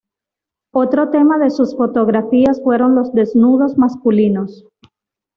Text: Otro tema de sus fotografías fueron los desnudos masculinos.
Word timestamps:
Otro 0.73 1.11
tema 1.11 1.37
de 1.37 1.51
sus 1.51 1.75
fotografías 1.77 2.59
fueron 2.63 2.95
los 2.95 3.13
desnudos 3.13 3.77
masculinos. 3.77 4.65